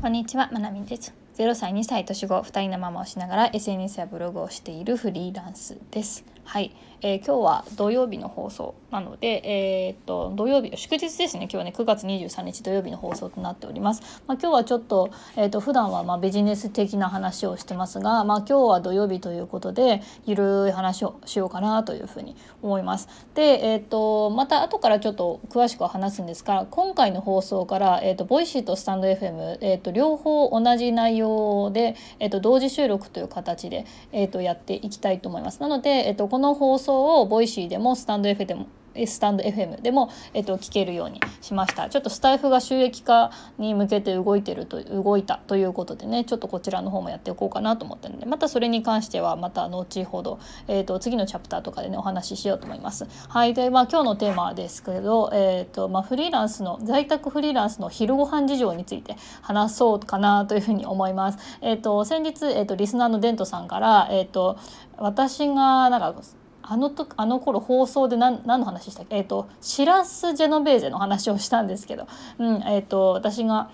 [0.00, 1.12] こんにちは、まなみです。
[1.36, 6.24] 0歳、2歳、年子、2人のママをしながら SNS やブログをしているフリーランスです。
[6.48, 11.42] はい、えー、今日は土曜日の放送なので、えー、っと土曜日祝日ですね。
[11.42, 23.08] 今日はね9月23日土曜日の放送となっております、まあ、今日はちょっと、えー、っと普段はまビジネス的な話をしてますが、まあ、今日は土曜日ということでゆるい話をしようかなというふうに思います。
[23.34, 35.60] で、えー、っとまた後からちょっと詳しくは話すんですが今回の放送から、えー、っとボイシーとスタンド FM、えー、っと両方同じ内容で、えー、っと同時収録という形で、えー、っとやっていきたいと思います。
[35.60, 38.68] なので、えー、っとこの放送を Voicyでもスタンド F でも
[39.06, 53.06] スタンド FM でも、えっと、聞けるようにしましたちょっとスタイフが収益化に向けて動いてると動いたということでねちょっとこちらの方もやっていこうかなと思ってるのでまたそれに関してはまた後ほど、えっと、次のチャプターとかでねお話ししようと思います。
[53.28, 61.38] はいでまあ、今日のテーマですけど、えっとまあ、フリーランスの在宅フリーランスの昼ご飯事情について話そうかなというふうに思います。
[61.60, 64.58] えっと、先日、えっと、リスナーのデントさんから、えっと、
[64.96, 66.22] 私がなんか
[66.70, 69.16] あのとあの頃放送で何何の話したっけ？
[69.16, 72.06] えっ、ー、としらすジェノベーゼの話をしたんですけど、
[72.38, 73.70] うんえーと、私が、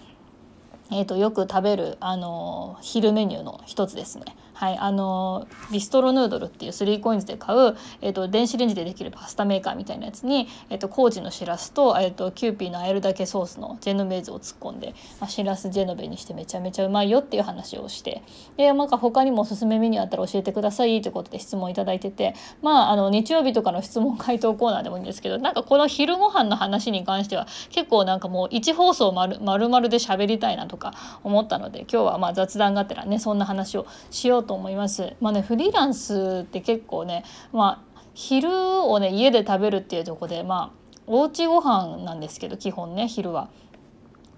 [0.93, 4.25] えーと、よく食べる、あの昼メニューの一つですね。
[4.55, 18.23] はい、あのビストロヌードルっていう 3COINS で買う、えーと、電子レンジでできるパスタメーカーみたいなやつに、えーと、高知のしらすと,、えーと、キューピーのあえるだけソースのジェノベーゼを突っ込んで、まあ、しらすジェノベにしてめちゃめちゃうまいよっていう話をして
[18.57, 35.15] でなんか他にもおすすめメニューあったら教えてくださいということで質問いただいててまああの日曜日とかの質問回答コーナーでもいいんですけどなんかこの昼ご飯の話に関しては結構なんかもう1放送丸々で喋りたいなとか思ったので今日はまあ雑談がてらねそんな話をしようとと思います。
[35.21, 43.49] まあねフリーランスって結構ねまあ昼をね家で食べるっていうとこでまあおうちご飯なんですけど基本ね昼は。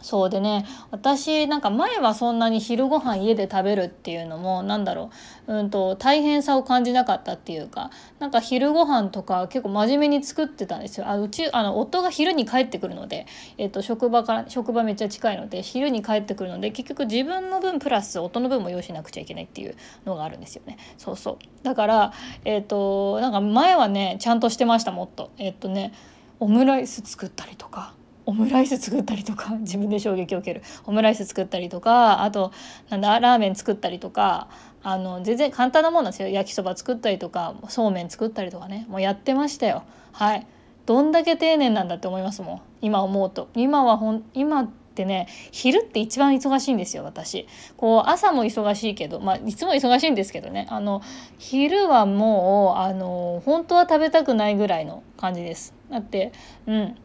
[0.01, 5.11] そうでね私なんか前はそんなに昼ご飯家で食べるっていうのもなんだろ
[5.47, 11.09] う、うんと、大変さを感じなかったっていうかなんか昼ご飯とか結構真面目に作ってたんですよ。
[11.09, 13.27] あうちあの夫が昼に帰ってくるので、
[13.59, 19.75] えっと、職場から職場めっちゃ近いので昼に帰ってくるので結局自分の分プラス夫の分も用意しなくちゃいけないっていう
[20.05, 20.79] のがあるんですよね。
[20.99, 22.13] そうそうだから
[22.45, 25.31] えっとなんか前はねちゃんとしてましたもっと。
[25.39, 25.93] えっとね
[26.39, 27.95] オムライス作ったりとか
[28.27, 30.63] オムライス作ったりとか 自分で衝撃を受ける。
[30.85, 32.53] オムライス作ったりとかあと
[32.91, 34.49] なんだラーメン作ったりとか
[34.83, 36.29] あの全然簡単なもんなんですよ。
[36.29, 38.87] 焼きそば作ったりとかそうめん作ったりとかね。
[38.89, 39.85] もうやってましたよ。
[40.13, 40.47] はい。
[40.87, 42.61] どんだけ丁寧なんだって思いますもん。
[42.81, 43.49] 今思うと。
[43.55, 47.47] 今はほん今ってね昼って一番忙しいんですよ私。
[47.77, 50.67] こう朝も忙しいけどまあいつも忙しいんですけどね。
[50.71, 51.01] あの
[51.39, 55.75] 昼はもうあの本当は食べたくないぐらいの感じです。
[55.91, 56.33] だって
[56.67, 56.97] うん。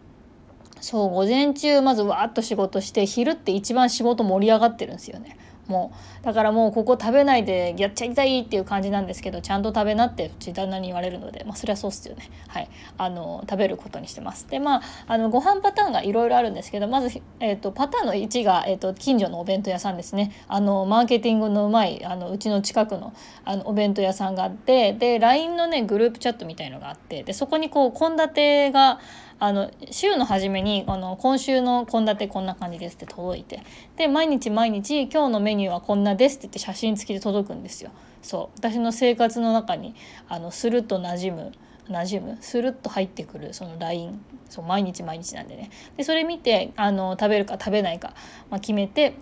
[0.81, 5.37] そう午前中まずわーっと仕事して昼って一番仕事盛り上がってるんですよね。
[5.71, 12.29] もうだからもうここ食べないでやっちゃいたいっていう感じなんですけどちゃんと食べなってうち旦那に言われるのでまあそれはそうっすよね。
[12.49, 12.69] はい。
[12.97, 14.47] あの食べることにしてます。
[14.49, 20.31] でまああのご飯パターンがいろいろあるんですけどまず、えーと、パターンの1が、えーと、近所のお弁当屋さんですね。
[20.47, 23.13] あのマーケティングのうまいあのうちの近くの
[23.45, 28.99] あのお弁当屋さんがあってで LINE のねグループチャットみたいのがあってでそこにこう献立が
[29.41, 33.63] あの週の初めにあの今週の献立こんな感じですって届いて
[33.97, 37.89] で毎日毎日今日のメニューはこんなですって言って写真付きで届くんですよ。
[38.21, 38.59] そう。
[38.59, 39.95] 私の生活の中に
[40.29, 41.51] あのスルッと馴染む
[41.89, 45.71] 馴染むスルッと入ってくるその LINE そう毎日毎日なんでね。
[45.97, 48.13] でそれ見てあの食べるか食べないか、
[48.51, 49.15] まあ、決めて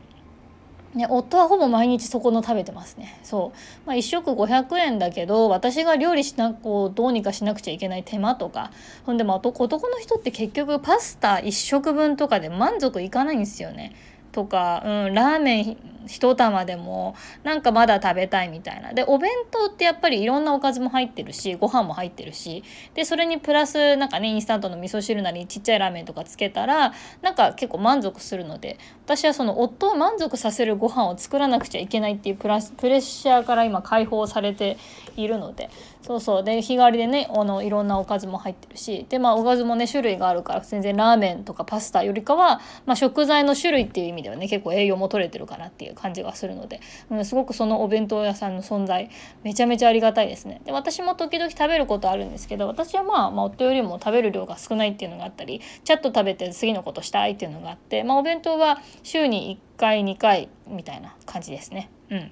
[0.93, 3.19] ね、夫はほぼ毎日そこの食べてますね。
[3.23, 3.87] そう。
[3.87, 8.71] まあ、1食500円だけど、私が料理しな、こう、どうにかしなくちゃいけない手間とか、
[9.05, 13.95] ほんでも男の人って結局パスタ1食分とかで満足いかないんですよね。
[14.31, 15.77] とか、うん、ラーメン
[16.07, 18.93] 一玉でもなんかまだ食べたいみたいな。
[18.93, 22.63] でお弁当ってやっぱりいろんなおかずも入ってるしご飯も入ってるし。
[22.93, 28.77] でそれにプラスなんかねインスタントの味噌汁なりちっちゃいラーメンとかつけたらなんか結構満足するので。
[29.09, 34.77] 私はその夫を満足させるご飯を作らなくちゃいけないっていうプラスプレッシャーから今解放されて
[35.17, 35.71] いるので。
[36.03, 36.43] そうそう。
[36.43, 39.07] で日替わりでねあのいろんなおかずも入ってるし。
[39.09, 45.88] でまあおかずもね種類があるから全然ラーメンとかパスタよりかは、まあ、食材の種類っていう意味ではね結構栄養も取れてるかなっていう。
[45.95, 49.09] 感じがするので、うん、すごくそのお弁当屋さんの存在
[49.43, 50.61] めちゃめちゃありがたいですね。
[50.65, 61.89] で私も時々食べることあるんですけど私はまあ、まあ、夫よりも食べる量が少ないっていうのがあったりちゃっと食べて次のことしたいっていうのがあって、まあ、お弁当は週に1回2回みたいな感じですね。
[62.09, 62.31] うん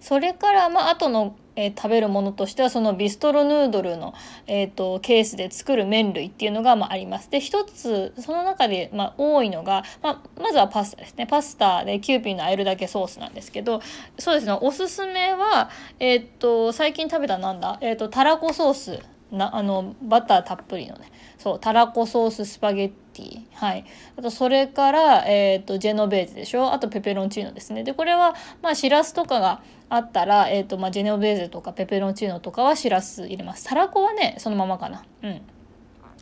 [0.00, 4.14] それからまあ後のえー、食べるものとしてはそのビストロヌードルの、
[4.46, 7.30] えーと、ケースで作る麺類っていうのが、まあ、あります。
[7.30, 11.26] で一つその中で、まあ、多いのが、まあ、まずはパスタですね。
[11.26, 13.80] パスタでキューピーのあえるだけソースなんですけど
[14.18, 14.58] そうですね。
[14.60, 18.98] おすすめは、えーと、最近食べたなんだ、えーと、たらこソース
[19.30, 21.10] なあのバターたっぷりのね。
[21.44, 23.42] そうたらこソーススパゲッティ。
[23.52, 23.84] はい。
[24.16, 26.72] あとそれから、えーと、ジェノベーゼでしょ？
[26.72, 27.84] あとペペロンチーノですね。
[27.84, 29.60] でこれはまあしらすとかが
[29.90, 33.64] あったら、えーとまあ、ジェノベーゼとかペペロンチーノとかはしらす入れます。
[33.64, 35.04] たらこはねそのままかな。
[35.22, 35.42] うん。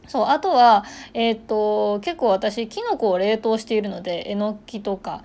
[0.09, 0.85] そうあとは、
[1.15, 5.23] えーと、結構私きのこを冷凍しているのでえのきとか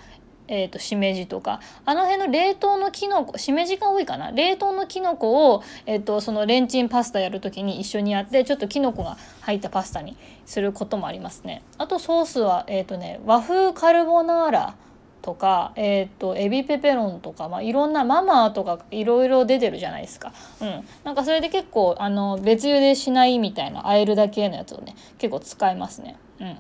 [0.48, 1.60] えーと、しめじとか。
[1.86, 4.32] あの辺の冷凍のきのこしめじが多いかな。
[4.32, 11.64] 冷凍のきのこを、えーと、そのレンチンパスタやる時に一緒にやってちょっときのこが入ったパスタにすることもありますね。
[11.78, 14.76] あとソースは、えーとね、和風カルボナーラ
[15.22, 26.18] とか、えーと、エビペペロンとか、まあ、いろんなママとかいろいろ出てるじゃないですか、うん、なんかそれで結構あの別茹でしないみたいなあえるだけのやつをね結構使いますね。
[26.40, 26.58] うん。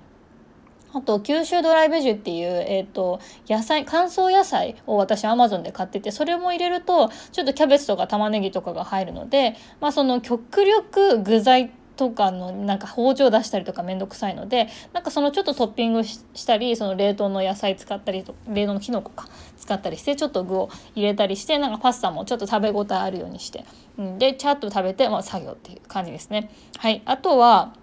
[0.98, 19.28] あと九州ドライベジュっていう、えーと、野菜乾燥野菜を私アマゾンで買っててそれも入れるとちょっとキャベツとか玉ねぎとかが入るので、まあ、その極力具材とかのなんか包丁出したりとかめんどくさいのでなんかそのちょっとトッピングしたりその冷凍の野菜使ったりと冷凍のきのこか
[19.58, 23.66] 使ったりしてちょっと具を入れたりしてなんかパスタもちょっと食べ応えあるようにして、
[23.98, 26.52] うん、でチャッと食べて、まあ、作業っていう感じですね。
[26.78, 27.74] はい、あとは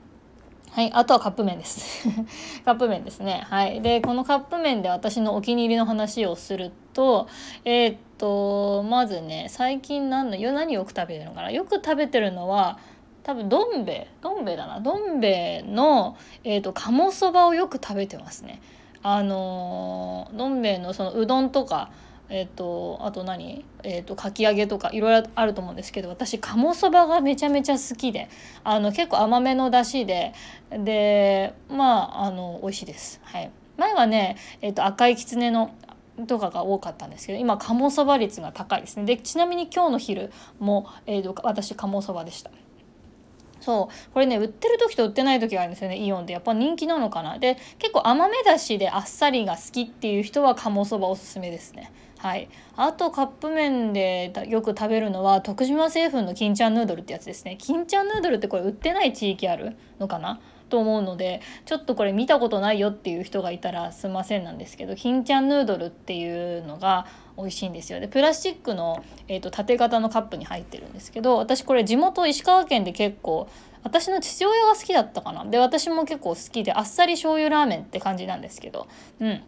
[0.74, 2.08] はい、あとはカップ麺です
[2.66, 3.46] カップ麺ですね。
[3.48, 3.80] はい。
[3.80, 7.28] で、このカップ麺で私のお気に入りの話をすると、
[7.64, 12.80] えー、っと、まずね、最近何の、何よく食べてるのかなよく食べてるのは、
[13.22, 18.60] 多分どん兵衛どん兵衛だなどん兵衛の、えーと、鴨そばをよく食べてますね。
[19.04, 21.90] あのどん兵衛のそのうどんとか
[22.30, 28.28] えーと、あと何、えーと、かき揚げとかいろいろあると思うんですけど私鴨そばがめちゃめちゃ好きで
[28.64, 30.32] あの結構甘めのだしで
[30.70, 33.20] でまああの美味しいです。
[33.24, 35.74] はい、前はね、えーと、赤いきつねの
[36.26, 39.04] とかが多かったんですけど今鴨そば率が高いですね。
[39.04, 42.50] でちなみに今日の昼も、えー、と私鴨そばでした。
[43.60, 44.12] そう。
[44.12, 46.32] これね売ってる時と売ってない時があるんですよねイオンで。
[46.32, 47.38] やっぱ人気なのかな。
[47.38, 51.92] で結構甘めだしであっさりが好きっていう人は鴨そばおすすめですね。
[52.24, 52.48] はい、
[52.78, 57.58] あとカップ麺でよく食べるのは徳島製粉の金ちゃんヌードルってやつですね。
[57.60, 60.40] 金ちゃんヌードルってこれ売ってない地域あるのかな？
[60.70, 67.06] と思うのでちょっとこれ見たことないよっていう人がいたらすいませんなんですけど金ちゃんヌードルっていうのが
[67.36, 68.00] 美味しいんですよ。
[68.00, 73.50] でプラスチックの、えーと、縦型のカップに入ってるんですけど私これ地元石川県で結構
[73.82, 75.44] 私の父親が好きだったかな？
[75.44, 78.88] で私も結構好きであっさり醤油ラーメンって感じなんですけど。
[79.20, 79.42] うん。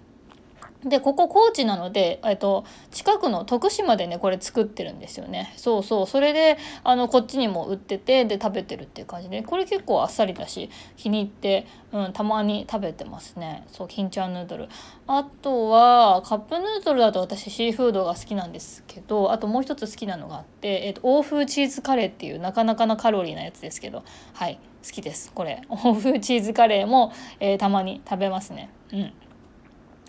[0.89, 5.53] でここ高知なので、えっと、近くの徳島でねこれ作ってるんですよね。
[5.57, 6.07] そうそう。
[6.07, 9.43] それであのこっちにも売っててで食べてるっていう感じで。
[9.43, 13.67] これ結構あっさりだし気に入って、うん、たまに食べてますね。
[13.73, 14.69] そう金ちゃんヌードル。
[15.09, 24.03] あとはカップヌードルだと私シーフードが好きなんですけどあともう一つ好きなのがあって、えっと、欧風チーズカレーっていうなかなかなカロリーなやつですけど。
[24.35, 25.63] はい好きですこれ。
[25.69, 28.71] 欧風チーズカレーも、えー、たまに食べますね。
[28.93, 29.13] うん。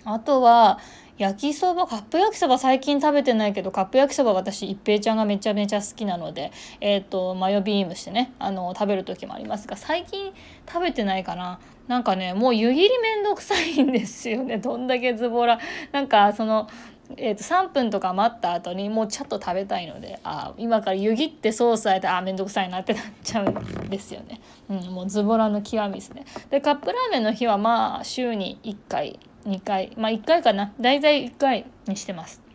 [0.08, 0.80] あとは
[1.18, 10.32] 焼きそばカップ焼きそば最近食べてないけどカップ焼きそば私一平ちゃんがめちゃめちゃ好きなのでえっ、ー、とマヨビームしてねあの食べる時もありますが最近
[10.68, 11.60] 食べてないかな。
[11.88, 14.58] なんかねもう湯切りめんどくさいんですよね。
[14.60, 15.60] どんだけズボラ。
[15.92, 16.70] なんかその
[17.16, 26.26] えー、と3分とか待った後にもうちょっと食べたいのであ今から湯切ってソースあえてあ面倒くさいなってなっちゃうんですよね、うん、もうズボラの極みですね。
[26.50, 29.18] でカップラーメンの日はまあ週に1回
[29.48, 30.74] 2回まあ1回かな。
[30.80, 32.47] 大体1回にしてます。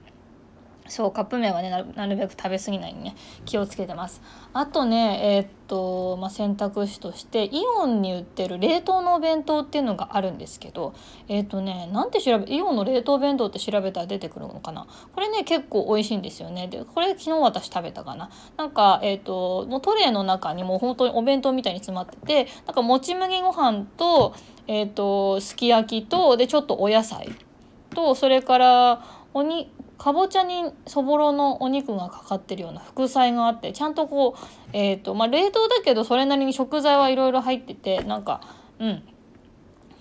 [0.89, 4.21] そうカップ麺はねなるべく食べ過ぎないにね気をつけてます。
[4.53, 10.93] あとねえー、っと、まあ、選択肢としてイオンに売ってる冷凍のお弁当っていうのがあるんですけど
[11.29, 14.87] えー、っとねなんて調べイオンの冷凍弁当って調べたら出てくるのかな。
[15.15, 16.69] これね結構美味しいんですよね。
[16.69, 18.29] でこれ昨日私食べたかな。
[18.57, 24.35] なんかえー、っともうトレーの中にもう本当にお弁当みたいに詰まっててなんかもち麦ご飯と
[24.67, 27.31] えっとすき焼きとでちょっとお野菜
[27.95, 29.73] とそれからおに
[30.03, 34.41] かぼちゃにそぼろのお肉がかかってるような副菜があってちゃんとこう、
[34.73, 38.41] えーとまあ、冷凍だけどそれなりに食材はいろいろ入っててなんか
[38.81, 39.05] うん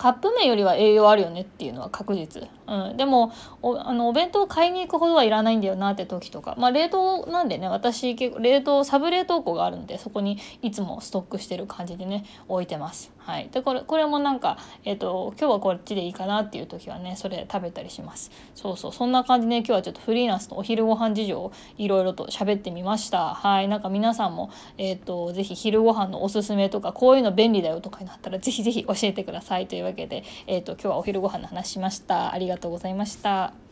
[0.02, 3.32] カップ麺よりは栄養あるよねっていうのは確実、うん、でも
[3.62, 6.56] おあのお弁当買いに行くほどはいらないんだよなって時とか。
[6.58, 13.12] まあ冷凍なんでね私結構冷凍サブ冷凍庫があるんでそこにいつもストックしてる感じでね置いてます。
[13.20, 18.32] はい、でこれこれもなんか、えーと、今日はこっちでいいかなっていう時はねそれ食べたりします。
[18.56, 18.92] そうそう。
[18.92, 23.36] そんな感じで、ね、今日はちょっとフリーランスのお昼ご飯事情をいろいろと喋ってみました。
[23.36, 23.68] はい。
[23.68, 32.34] なんか皆さんも、えーと、ぜひ昼ご飯のおすすめとかこういうの便利だよとかになったらぜひぜひ教えてくださいというわけで、わけでえーと今日はお昼ご飯の話しました。
[32.34, 33.71] ありがとうございました。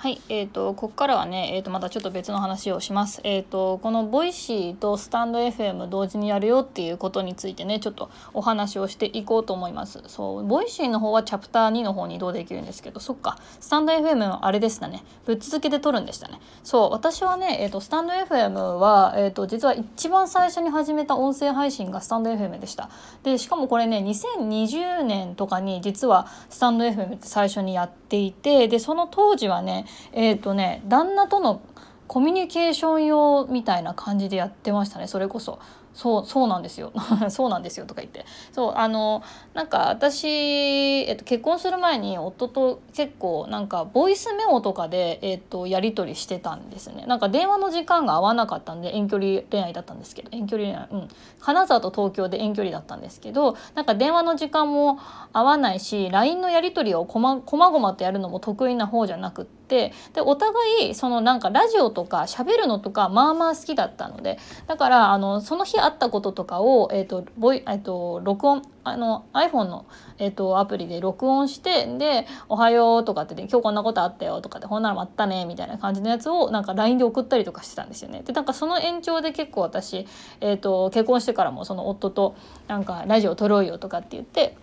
[0.00, 3.20] はい、えーと、ここからはね、えーと、またちょっと別の話をします。
[3.22, 10.02] えーと、この Voicyとスタンド FM 同時にやるよっていうことについてねちょっとお話をしていこうと思います。
[10.06, 16.40] そう Voicyの方はチャプター2の方に移動できるんですけどそっかスタンド FM はあれでしたねぶっ続けで撮るんでしたね。
[16.64, 22.88] そう私はね、えー、とスタンド FM は、えー、と実は一番最初に始めた音声配信がスタンド FM でした。
[23.22, 31.62] でしかもこれね2020年とかに実はスタンド FM って最初にやっていてでその当時はねえっ、ー、とね旦那との
[32.06, 35.58] コミュニケーション用みたいな感じでやってましたねそれこそ。
[35.94, 36.92] そうそうなんですよ。
[37.28, 38.24] そうなんですよとか言って。
[38.52, 39.22] そうあの
[39.54, 47.04] なんか私、えっと、結婚する前に夫と結構なんかボイスメモとかで、えっと、やり取りしてたんですね。
[47.06, 51.08] なんか電話の時間が合わなかったんで遠距離恋愛だったんですけど遠距離恋愛うん。
[51.40, 54.98] 金沢と東京で遠距離だったんですけどなんか電話の時間も
[55.32, 69.86] 合わないし LINE のやり取りをこまこまごまとやるのも得意な方じゃなくってでお互いそのなんかラジオとか喋るのとかまあまあ好きだったのでだからあのその日会ったこととかを、えーとボイえーと、録音あの iPhone の、
[70.18, 78.22] えーと、アプリで録音してで「おはよう」とかって、ね「今日こんなことあったよ」とかで「ほんならまったね」みたいな感じのやつをなんか LINE で送ったりとかしてたんですよね。
[78.22, 80.06] でなんかその延長で結構私、
[80.40, 82.34] えーと結婚してからもその夫と
[82.68, 84.56] なんかラジオ撮ろうよとかって言って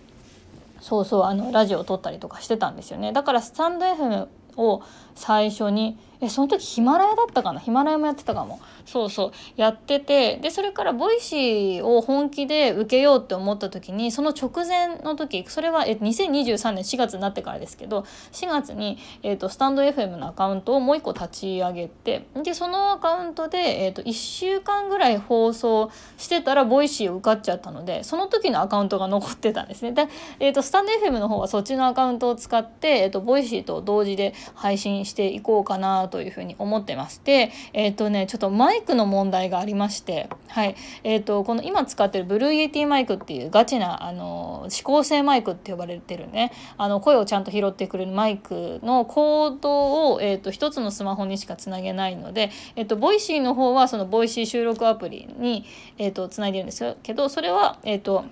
[0.81, 3.11] そうそうあのラジオを撮ったりとかしてたんですよね。
[3.13, 4.81] だからスタンド FM を
[5.15, 7.59] 最初にえその時ヒマラヤだったかな？
[7.59, 8.59] ヒマラヤもやってたかも。
[8.85, 9.31] そうそう。
[9.55, 29.91] やっててでそれから Voicyを本気で受けようって思った時にその直前の時それはえ2023年4月になってからですけど4月に、えーと、スタンド FM のアカウントをもう一個立ち上げてでそのアカウントで、えーと、1週間ぐらい放送してたら Voicyを受かっちゃったのでその時のアカウントが残ってたんですね。
[29.91, 30.07] で、
[30.39, 40.75] えーと、スタンド FM の方はそっちのアカウントを使って、えー、と Voicyと同時で配信していこうかなというふうに思ってましてえっ、ー、とねちょっとマイクの問題がありましてはい。
[41.03, 55.65] えっ、ー、とこの今使ってる Blue Yeti マイクっていうガチなあの指向性マイクって呼ばれてるねあの声をちゃんと拾ってくれるマイクのコードを、えーと、一つのスマホにしかつなげないので、えーと、 Voicyの方はその Voicy収録アプリに、
[55.97, 58.25] えーと、つないでるんですけどそれはえっ、と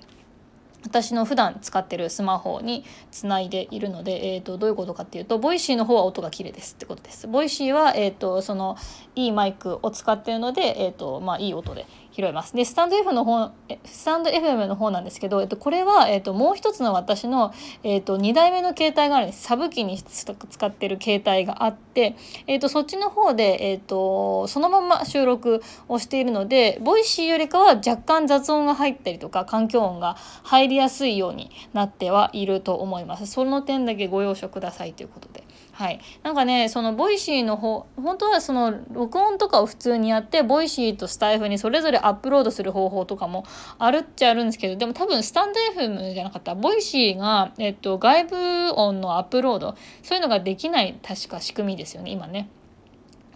[0.85, 7.27] 私の普段使ってるスマホにつないでいるので、えーと、どういうことかっていうと Voicyの方は音が綺麗ですってことです。
[7.27, 8.77] ボイシーは、えーと、その
[9.15, 12.55] いいマイクを使ってるので、えーとまあ、いい音で拾えます。
[12.55, 13.51] でスタンド F の方
[13.83, 17.53] スタンド FM の方なんですけど、えっと、これは、えっと、もう一つの私の、
[17.83, 22.15] えっと、2代目の携帯があるんですサブ機に使ってる携帯があって、
[22.47, 33.25] えっと、そっちの方で、えっと、そのまま収録をしているので Voicyよりかは若干雑音が入ったりとか環境音が入りやすいようになってはいると思います。
[33.25, 35.43] その点だけご容赦くださいということで。
[35.75, 43.43] はい、なんかねその Voicyの方本当はその録音とかを普通にやって Voicyとスタイフにそれぞれアップロードする方法とかも
[43.77, 48.35] あるっちゃあるんですけどでも多分スタンド FM じゃなかった Voicyが、えっと、外部
[48.77, 52.47] 音のアップロードそういうのができない確か仕組みですよね今ね。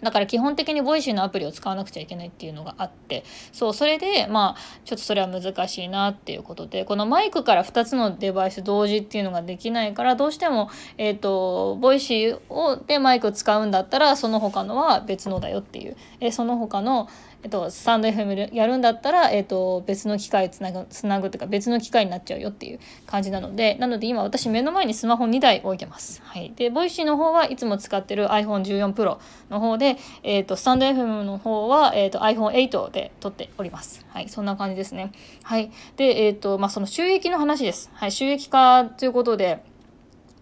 [0.02, 17.08] だから基本的に Voicyのアプリを使わなくちゃいけないっていうのがあってそうそれでまあちょっとそれは難しいなっていうことでこのマイクから2つのデバイス同時っていうのができないからどうしても、えーと、 Voicyをでマイク使うんだったらその他のは別のだよっていう、えその他の
[17.42, 26.20] えっと、スタンド FM やるんだったら、えっと、別の機械つなぐつなぐっていうか別の機械になっちゃうよっていう感じなのでなので今私目の前にスマホ2台置いてます。
[26.22, 29.18] はい、で Voicyの方はいつも使ってる iPhone14 Pro
[29.48, 34.04] の方で、えっと、スタンド FM の方は、えっと、iPhone8 で撮っております。
[34.10, 35.12] はい、そんな感じですね。
[35.42, 37.90] はい、で、えっとまあ、その収益の話です。
[37.94, 39.64] はい、収益化ということで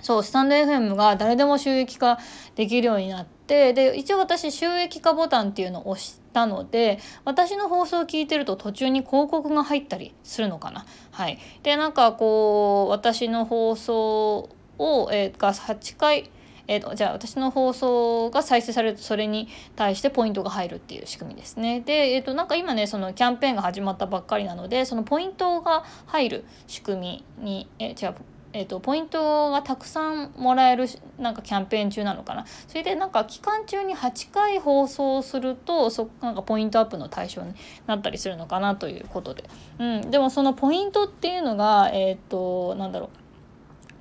[0.01, 2.19] そうスタンド FM が誰でも収益化
[2.55, 10.85] できるようになってで一応私収益化ボタンっていうのを押したので私の放送を聞いてると途中に広告が入ったりするのかな。
[11.11, 16.31] はい、でなんかこう私の放送を、えー、が8回
[16.71, 21.81] えーと、じゃあ私の放送が再生されるとそれに対してポイントが入るっていう仕組みですね。
[21.81, 28.15] で、えーと、なんか今ねそのキャンペーンが始まったばっかりなのでそのポイントが入る仕組みに、えー、違う
[28.53, 30.87] えーと、ポイントがたくさんもらえる
[31.19, 32.47] なんかキャンペーン中なのかな。
[32.67, 37.55] それでなんか期間中に8回放送するとそなんかポイントアップの対象に
[37.87, 39.45] なったりするのかなということで、
[39.79, 43.28] うん、でもそのポイントっていうのがえっ、ー、となんだろう。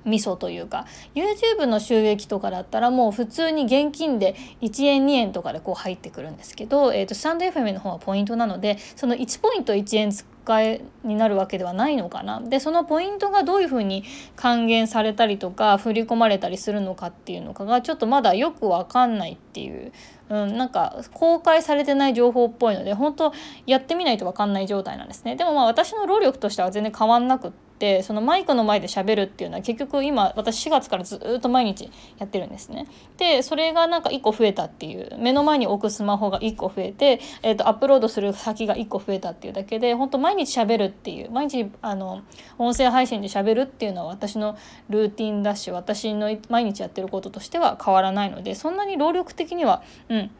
[0.08, 10.10] 味噌というか YouTube の収益とかだったらもう普通に現金で1円2円とかでこう入ってくるんですけど、えーと、スタンド FM の方はポイントなのでその1ポイント1円
[10.48, 12.40] 使えになるわけではないのかな。
[12.40, 19.92] でそのポイントがどういうふうに還元されたりとか振り込まれたりするのかっていうのかがちょっとまだよく分かんないっていう、
[20.30, 23.32] うん、なんか公開されてない情報っぽいので本当
[23.66, 25.36] やってみないと分かんない状態なんですね。
[25.36, 32.86] でもまあ私の労力としては全然変わんなくっってそのマイクの前で喋るっていうのは結局今私4月からずっと毎日やってるんですね。
[33.16, 42.22] でそれがなんか1個増えたっていう目の前に置くスマホが1個増えて、えーと、アップロードする先が1個増えたっていうだけで本当毎日喋るっていう毎日あの
[42.58, 44.58] 音声配信で喋るっていうのは私の
[44.90, 50.30] ルーティンだし私の毎日やってることとしては変わらないのでそんなに労力的にはうん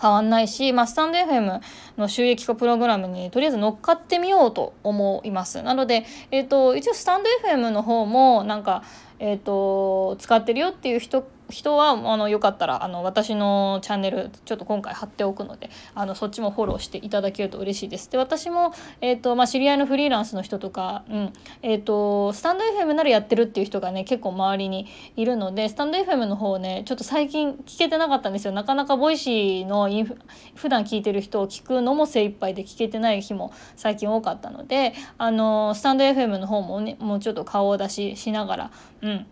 [0.00, 1.60] 変わんないし、まあ、スタンド FM
[1.96, 5.62] の収益化プログラムにとりあえず乗っかってみようと思います。
[5.62, 8.82] なので、えーと、一応スタンド FM の方もなんか、
[9.18, 18.10] えーと使ってるよっていう人人はあのよかったらあの私のチャンネルちょっと今回貼っておくのであのそっちもフォローしていただけると嬉しいです。
[18.10, 24.86] で私も、えーとまあ、知り合いのフリーランスの人とか、うんえーと、スタンド FM ならやってるっていう人がね結構周りに
[25.16, 28.52] いるのでスタンド FM の方ねちょっと最近聞けてなかったんですよ。
[28.52, 30.16] なかなか Voicyのインフ
[30.54, 38.70] 普段聞いてる人を聞くのも精一杯で聞けてない日も最近多かったのであのスタンド FM の方もねもうちょっと顔を出ししながら、
[39.02, 39.26] うん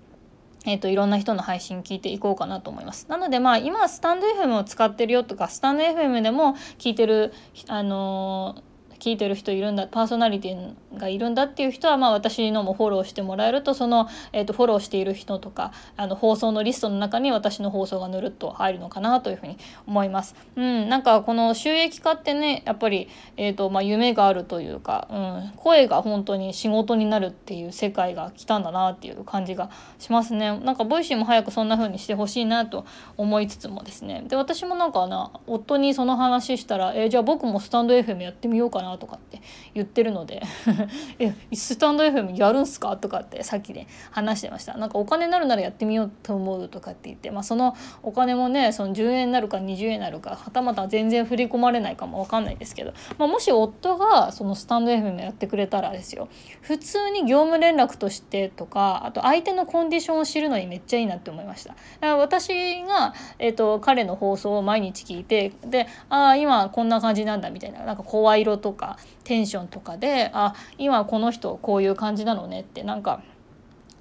[0.67, 3.07] えーと、いろんな人の配信聞いていこうかなと思います。
[3.09, 7.33] なのでまあ今スタンド FM を使ってるよとかスタンド FM でも聞いてる
[7.69, 8.74] あのー
[9.05, 20.35] 聞いてる人いるんだパーソナリティがいるんだっていう人は、まあ、私のもフォローしてもらえるとその、えーと、フォローしている人とかあの放送のリストの中に私の放送がぬるっと入るのかなというふうに思います。
[20.57, 29.69] うん、なんかこの収益化ってねやっぱり、えーとまあ、夢があるというか、うん、声が本当に仕事になるっていう世界が来たんだなっていう感じが
[29.99, 30.59] しますね。
[30.61, 32.87] なんか Voicyも早くそんな風にしてほしいなと
[33.19, 39.41] 思いつつもですねで私もなんかな夫にその話したら「えー、じゃあ僕もスタンド FM やってみようかな」とかって
[39.75, 40.43] 言ってるので
[41.19, 42.97] えスタンド FM やるんすか？
[42.97, 44.77] とかってさっきね話してました。
[44.77, 56.29] なんかお金になるならやってみようと思うとかって言って、まあ、そのお金もねその10円になるか20円になるかはたまた全然振り込まれないかも分かんないですけど、まあ、もし夫がそのスタンド FM やってくれたらですよ。
[56.61, 61.71] 普通に業務連絡としてとかあと相手のコンディションを知るのにめっちゃいいなって思いました。
[61.71, 73.23] だから私が、えーと、彼の放送を毎日聞いてでああ今こんな感じなんだみたいななんか声色とかテンションとかであ今この人こういう感じなのねってなんか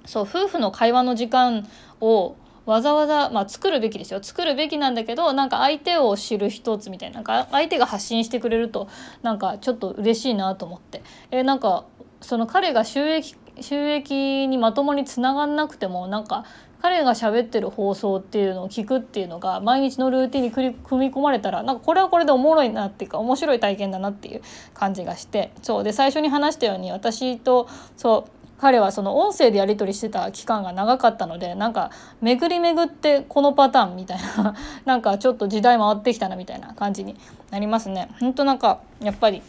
[0.04, 1.66] そう夫婦の会話の時間
[2.00, 4.22] をわざわざ、まあ、作るべきですよ。
[4.22, 8.88] 作るべきなんだけどなんか相手を知る一つみたいななんか相手が発信してくれると
[9.22, 11.02] なんかちょっと嬉しいなと思って。
[11.30, 11.84] えなんか
[12.20, 16.44] その彼が収益収益にまともにつながんなくてもなんか
[16.80, 24.42] 彼が喋ってる放送っていうのを聞くっていうのが毎日のルーティンに組み込まれたらなんかこれはこれでおもろいなっていうか面白い体験だなっていう
[24.74, 31.90] 感じがしてそうで最初に話したように私とそう彼はその音声でやり取りしてた期間が長かったのでなんか
[32.22, 34.54] 巡り巡ってこのパターンみたいな
[34.86, 37.16] なんかちょっと時代回ってきたなみたいな感じに
[37.50, 38.08] なりますね。
[38.20, 39.42] ほんとなんかやっぱり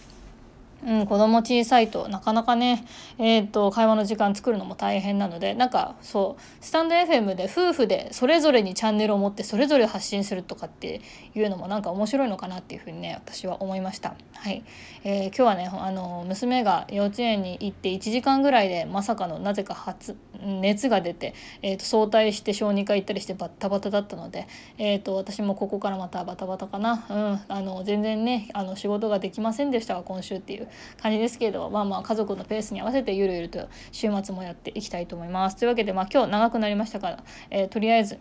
[0.85, 2.85] うん、子供小さいとなかなかね、
[3.17, 11.01] えーと、会話の時間作るのも大変なのでなんかそうスタンド FM で夫婦でそれぞれにチャンネルを持ってそれぞれ発信するとかって
[11.33, 14.15] いうのもなんか面白いのかなっていうふうにね私は思いました。
[14.33, 14.63] はい、
[15.03, 30.67] えー、今日はねあの娘が幼稚園に行って1時間ぐらいでまさかのなぜか発熱が出て、えーと、早退して小児科行ったりしてバッタバタだったので、えーと、私もここからまたバタバタかな、うん、あの全然ねあの仕事ができませんでしたが今週っていう
[31.01, 35.57] 感じですけどまあまあ家族のペースに合わせてゆるゆると週末もやっていきたいと思います。
[35.57, 38.19] というわけで、まあ、今日長くなりましたから、えー、とりあえず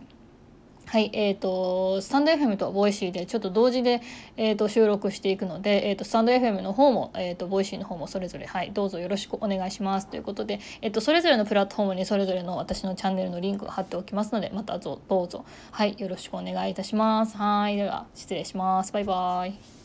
[0.87, 4.01] はい、えっ、ー、と、スタンド FM とボイシーでちょっと同時で、
[4.37, 17.35] えーと、収録していくので、えーと、スタンド FM の方も、えーと、ボイシーの方もそれぞれ、はい、どうぞよろしくお願いしますということで、えー、とそれぞれのプラットフォームにそれぞれの私のチャンネルのリンクを貼っておきますので、またどうぞ、はい、よろしくお願いいたします。
[17.35, 18.93] はい、では失礼します。
[18.93, 19.84] バイバイ。